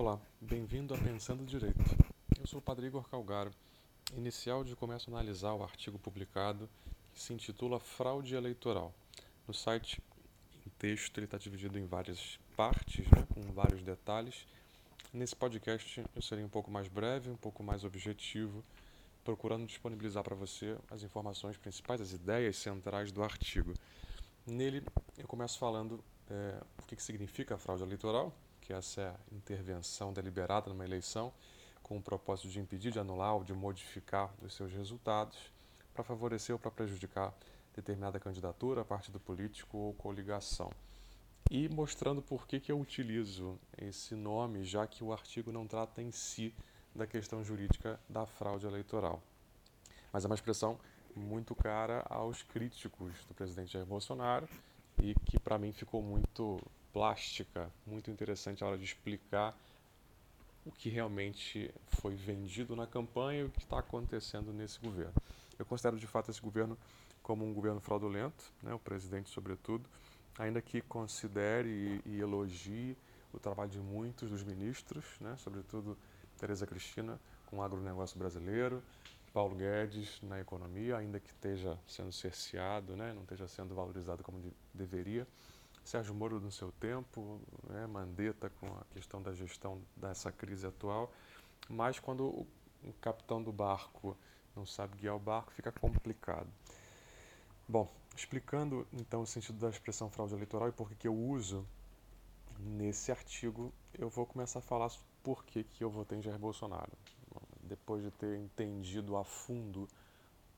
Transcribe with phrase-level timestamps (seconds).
[0.00, 1.82] Olá, bem-vindo a Pensando Direito.
[2.38, 3.50] Eu sou o Padre Igor Calgaro,
[4.16, 6.70] inicial de começo a analisar o artigo publicado
[7.12, 8.94] que se intitula Fraude Eleitoral.
[9.44, 10.00] No site,
[10.64, 14.46] em texto, ele está dividido em várias partes, né, com vários detalhes.
[15.12, 18.64] Nesse podcast eu serei um pouco mais breve, um pouco mais objetivo,
[19.24, 23.74] procurando disponibilizar para você as informações principais, as ideias centrais do artigo.
[24.46, 24.80] Nele
[25.16, 28.32] eu começo falando é, o que, que significa a fraude eleitoral,
[28.68, 31.32] que essa é intervenção deliberada numa eleição
[31.82, 35.38] com o propósito de impedir, de anular ou de modificar os seus resultados
[35.94, 37.32] para favorecer ou para prejudicar
[37.74, 40.70] determinada candidatura, partido político ou coligação.
[41.50, 46.02] E mostrando por que, que eu utilizo esse nome, já que o artigo não trata
[46.02, 46.54] em si
[46.94, 49.22] da questão jurídica da fraude eleitoral.
[50.12, 50.78] Mas é uma expressão
[51.16, 54.46] muito cara aos críticos do presidente Jair Bolsonaro
[55.02, 56.60] e que para mim ficou muito
[56.92, 59.56] plástica, muito interessante a hora de explicar
[60.64, 65.14] o que realmente foi vendido na campanha e o que está acontecendo nesse governo.
[65.58, 66.76] Eu considero de fato esse governo
[67.22, 69.88] como um governo fraudulento, né, o presidente sobretudo,
[70.38, 72.96] ainda que considere e, e elogie
[73.32, 75.96] o trabalho de muitos dos ministros, né, sobretudo
[76.38, 78.82] Tereza Cristina com o agronegócio brasileiro,
[79.32, 84.40] Paulo Guedes na economia, ainda que esteja sendo cerceado, né, não esteja sendo valorizado como
[84.40, 85.26] de, deveria.
[85.88, 91.10] Sérgio Moro no seu tempo, né, Mandetta com a questão da gestão dessa crise atual,
[91.66, 92.46] mas quando o,
[92.84, 94.14] o capitão do barco
[94.54, 96.46] não sabe guiar o barco, fica complicado.
[97.66, 101.66] Bom, explicando então o sentido da expressão fraude eleitoral e por que, que eu uso
[102.58, 104.90] nesse artigo, eu vou começar a falar
[105.22, 106.92] por que, que eu votei em Jair Bolsonaro.
[107.62, 109.88] Depois de ter entendido a fundo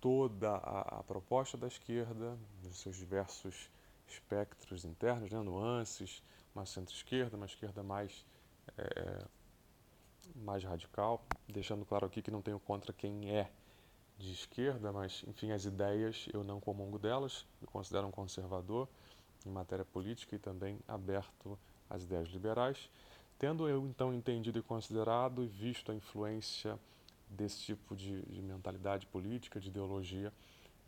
[0.00, 3.68] toda a, a proposta da esquerda, os seus diversos
[4.08, 6.22] espectros internos, né, nuances,
[6.54, 8.24] uma centro-esquerda, uma esquerda mais,
[8.78, 9.24] é,
[10.34, 13.50] mais radical, deixando claro aqui que não tenho contra quem é
[14.18, 18.88] de esquerda, mas enfim, as ideias eu não comungo delas, eu considero um conservador
[19.44, 21.58] em matéria política e também aberto
[21.88, 22.90] às ideias liberais.
[23.38, 26.78] Tendo eu então entendido e considerado e visto a influência
[27.28, 30.32] desse tipo de, de mentalidade política, de ideologia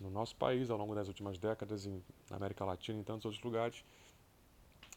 [0.00, 3.24] no nosso país ao longo das últimas décadas, em, na América Latina e em tantos
[3.24, 3.84] outros lugares,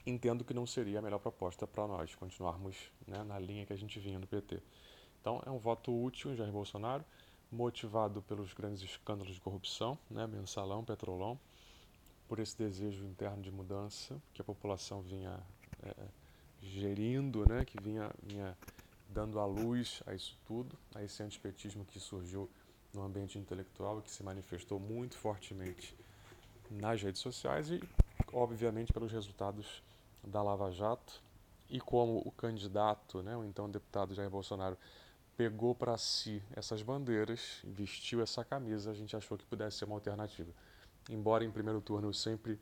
[0.05, 2.75] entendo que não seria a melhor proposta para nós continuarmos
[3.07, 4.61] né, na linha que a gente vinha no PT.
[5.21, 7.03] Então é um voto útil em Jair Bolsonaro,
[7.51, 11.39] motivado pelos grandes escândalos de corrupção, né, mensalão, petrolão,
[12.27, 15.39] por esse desejo interno de mudança que a população vinha
[15.81, 15.93] é,
[16.61, 18.55] gerindo, né, que vinha, vinha
[19.09, 22.49] dando a luz a isso tudo, a esse antipetismo que surgiu
[22.93, 25.95] no ambiente intelectual que se manifestou muito fortemente
[26.69, 27.81] nas redes sociais e,
[28.33, 29.81] obviamente, pelos resultados
[30.23, 31.21] da Lava Jato.
[31.69, 34.77] E como o candidato, né, o então deputado Jair Bolsonaro,
[35.37, 39.95] pegou para si essas bandeiras, vestiu essa camisa, a gente achou que pudesse ser uma
[39.95, 40.51] alternativa.
[41.09, 42.59] Embora em primeiro turno eu sempre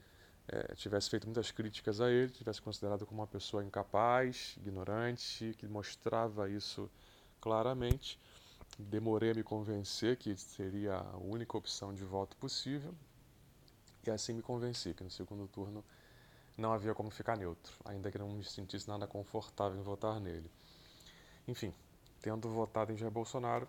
[0.47, 5.67] é, tivesse feito muitas críticas a ele, tivesse considerado como uma pessoa incapaz, ignorante, que
[5.67, 6.89] mostrava isso
[7.41, 8.19] claramente,
[8.77, 12.93] demorei a me convencer que seria a única opção de voto possível
[14.05, 15.83] e assim me convenci que no segundo turno
[16.57, 20.49] não havia como ficar neutro, ainda que não me sentisse nada confortável em votar nele.
[21.47, 21.73] Enfim,
[22.21, 23.67] tendo votado em Jair Bolsonaro,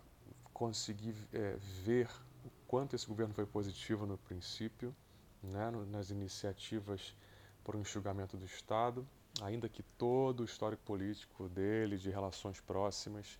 [0.53, 2.09] consegui é, ver
[2.45, 4.95] o quanto esse governo foi positivo no princípio,
[5.43, 7.15] né, nas iniciativas
[7.63, 9.07] por um enxugamento do Estado,
[9.43, 13.39] ainda que todo o histórico político dele, de relações próximas,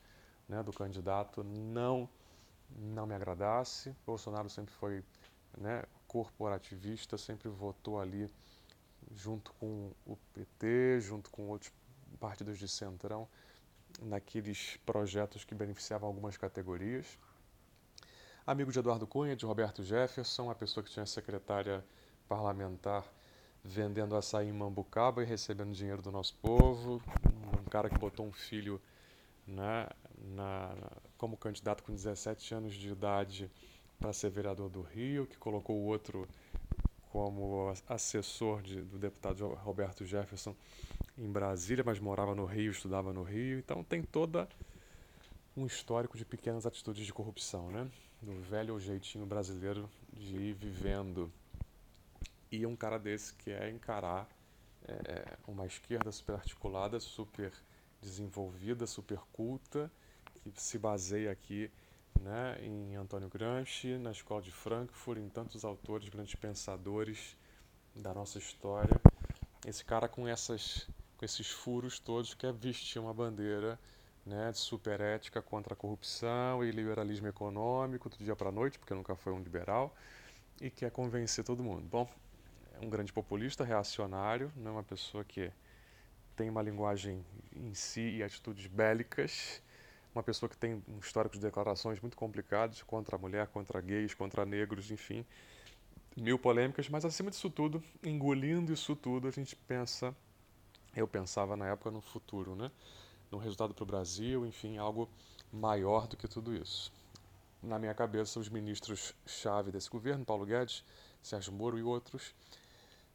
[0.49, 2.09] né, do candidato não
[2.71, 3.97] não me agradasse.
[4.07, 5.03] Bolsonaro sempre foi
[5.57, 8.31] né, corporativista, sempre votou ali
[9.15, 11.73] junto com o PT, junto com outros
[12.21, 13.27] partidos de centrão,
[14.03, 17.19] naqueles projetos que beneficiavam algumas categorias.
[18.47, 21.85] Amigo de Eduardo Cunha, de Roberto Jefferson, a pessoa que tinha secretária
[22.29, 23.05] parlamentar
[23.65, 27.03] vendendo açaí em Mambucaba e recebendo dinheiro do nosso povo,
[27.61, 28.81] um cara que botou um filho
[29.49, 29.89] né,
[30.35, 30.75] na,
[31.17, 33.51] como candidato com 17 anos de idade
[33.99, 36.29] para ser vereador do Rio, que colocou o outro
[37.11, 40.55] como assessor de, do deputado Roberto Jefferson
[41.17, 43.59] em Brasília, mas morava no Rio, estudava no Rio.
[43.59, 44.49] Então tem toda
[45.57, 47.91] um histórico de pequenas atitudes de corrupção, né?
[48.23, 51.33] Do velho jeitinho brasileiro de ir vivendo.
[52.53, 54.29] E um cara desse que é encarar
[54.87, 57.53] é, uma esquerda super articulada, super
[58.01, 59.91] desenvolvida, super culta,
[60.55, 61.71] que se baseia aqui
[62.21, 67.37] né, em Antônio Gramsci, na Escola de Frankfurt, em tantos autores, grandes pensadores
[67.95, 69.01] da nossa história.
[69.67, 73.79] Esse cara com essas com esses furos todos, quer vestir uma bandeira
[74.25, 78.95] né, de superética contra a corrupção e liberalismo econômico do dia para a noite, porque
[78.95, 79.95] nunca foi um liberal,
[80.61, 81.83] e quer convencer todo mundo.
[81.91, 82.09] Bom,
[82.81, 85.51] é um grande populista, reacionário, não é uma pessoa que
[86.39, 89.61] tem uma linguagem em si e atitudes bélicas,
[90.15, 94.15] uma pessoa que tem um histórico de declarações muito complicados contra a mulher, contra gays,
[94.15, 95.27] contra negros, enfim,
[96.17, 100.15] mil polêmicas, mas acima disso tudo, engolindo isso tudo, a gente pensa,
[100.95, 102.71] eu pensava na época no futuro, né?
[103.33, 105.09] No resultado para o Brasil, enfim, algo
[105.53, 106.93] maior do que tudo isso.
[107.61, 110.85] Na minha cabeça, os ministros-chave desse governo, Paulo Guedes,
[111.21, 112.33] Sérgio Moro e outros,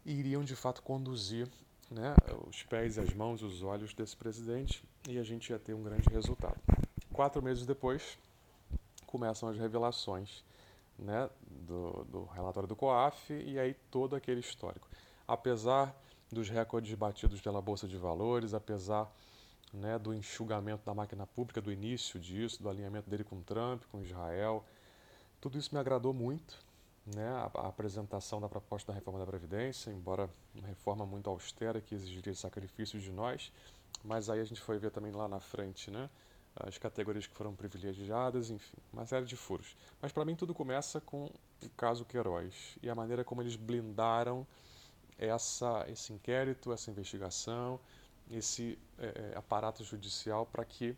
[0.06, 1.48] iriam de fato conduzir
[1.94, 2.16] né,
[2.48, 6.10] os pés, as mãos, os olhos desse presidente e a gente ia ter um grande
[6.10, 6.60] resultado.
[7.12, 8.18] Quatro meses depois,
[9.06, 10.44] começam as revelações
[10.98, 14.88] né, do, do relatório do COAF e aí todo aquele histórico.
[15.28, 15.96] Apesar
[16.32, 19.12] dos recordes batidos pela Bolsa de Valores, apesar
[19.72, 24.02] né, do enxugamento da máquina pública, do início disso, do alinhamento dele com Trump, com
[24.02, 24.66] Israel,
[25.40, 26.58] tudo isso me agradou muito.
[27.06, 31.94] Né, a, apresentação da proposta da reforma da Previdência, embora uma reforma muito austera que
[31.94, 33.52] exigiria sacrifícios de nós,
[34.04, 36.10] mas aí a gente foi ver também lá na frente, né?
[36.56, 39.76] as categorias que foram privilegiadas, enfim, uma série de furos.
[40.02, 44.46] Mas para mim tudo começa com o caso Queiroz e a maneira como eles blindaram
[45.18, 47.80] essa, esse inquérito, essa investigação,
[48.30, 50.96] esse é, é aparato judicial para que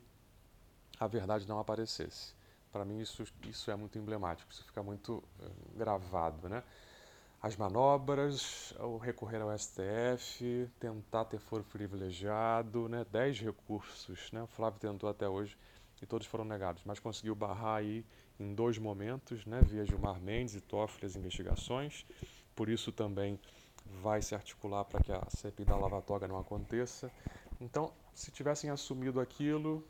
[1.00, 2.35] a verdade não aparecesse.
[2.76, 6.62] Para mim isso, isso é muito emblemático, isso fica muito é, gravado, né?
[7.42, 13.06] As manobras, o recorrer ao STF, tentar ter foro privilegiado, né?
[13.10, 14.44] Dez recursos, né?
[14.44, 15.58] O Flávio tentou até hoje
[16.02, 18.06] e todos foram negados, mas conseguiu barrar aí
[18.38, 19.62] em dois momentos, né?
[19.62, 22.06] Via Gilmar Mendes e Toffoli as investigações.
[22.54, 23.40] Por isso também
[24.02, 27.10] vai se articular para que a CPI da Lava Toga não aconteça.
[27.62, 29.82] Então, se tivessem assumido aquilo,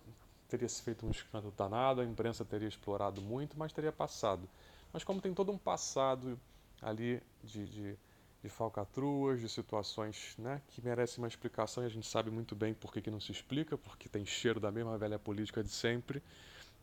[0.56, 4.48] teria se feito um escândalo danado, a imprensa teria explorado muito, mas teria passado.
[4.94, 6.40] Mas como tem todo um passado
[6.82, 7.98] ali de, de,
[8.42, 12.74] de falcatruas, de situações né, que merecem uma explicação e a gente sabe muito bem
[12.74, 16.24] por que, que não se explica, porque tem cheiro da mesma velha política de sempre,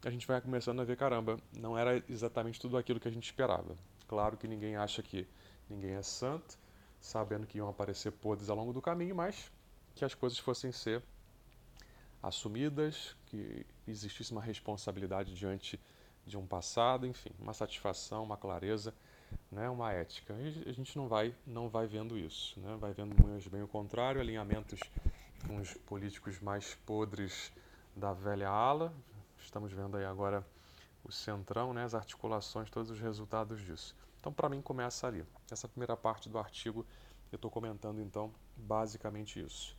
[0.04, 3.24] a gente vai começando a ver, caramba, não era exatamente tudo aquilo que a gente
[3.24, 3.74] esperava.
[4.06, 5.26] Claro que ninguém acha que
[5.70, 6.58] ninguém é santo,
[7.00, 9.50] sabendo que iam aparecer podres ao longo do caminho, mas
[9.94, 11.02] que as coisas fossem ser
[12.22, 15.80] assumidas, que existisse uma responsabilidade diante
[16.26, 18.94] de um passado, enfim, uma satisfação, uma clareza
[19.50, 20.34] né, uma ética.
[20.34, 22.76] E a gente não vai, não vai vendo isso, né?
[22.78, 24.80] vai vendo muito bem o contrário, alinhamentos
[25.46, 27.52] com os políticos mais podres
[27.96, 28.92] da velha ala.
[29.42, 30.46] Estamos vendo aí agora
[31.04, 33.94] o centrão, né, as articulações, todos os resultados disso.
[34.20, 35.24] Então, para mim, começa ali.
[35.50, 36.86] Essa primeira parte do artigo,
[37.32, 39.76] eu estou comentando, então, basicamente isso.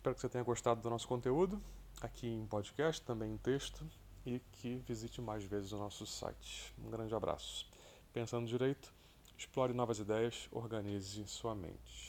[0.00, 1.60] Espero que você tenha gostado do nosso conteúdo,
[2.00, 3.84] aqui em podcast, também em texto,
[4.24, 6.72] e que visite mais vezes o nosso site.
[6.82, 7.68] Um grande abraço.
[8.10, 8.90] Pensando direito,
[9.36, 12.00] explore novas ideias, organize sua mente.